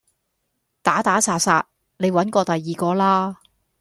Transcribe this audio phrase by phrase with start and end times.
[0.81, 1.67] 打打殺殺
[1.97, 3.37] 你搵過第二個啦